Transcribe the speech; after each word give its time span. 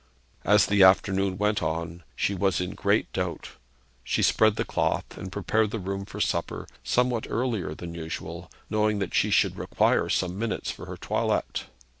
As 0.43 0.65
the 0.65 0.81
afternoon 0.81 1.37
went 1.37 1.61
on 1.61 2.01
she 2.15 2.33
was 2.33 2.59
in 2.59 2.71
great 2.71 3.13
doubt. 3.13 3.49
She 4.03 4.23
spread 4.23 4.55
the 4.55 4.65
cloth, 4.65 5.15
and 5.15 5.31
prepared 5.31 5.69
the 5.69 5.77
room 5.77 6.05
for 6.05 6.19
supper, 6.19 6.67
somewhat 6.83 7.27
earlier 7.29 7.75
than 7.75 7.93
usual, 7.93 8.49
knowing 8.67 8.97
that 8.97 9.13
she 9.13 9.29
should 9.29 9.57
require 9.59 10.09
some 10.09 10.39
minutes 10.39 10.71
for 10.71 10.87
her 10.87 10.97
toilet. 10.97 11.65